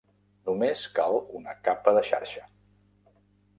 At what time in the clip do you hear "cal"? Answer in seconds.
0.99-1.19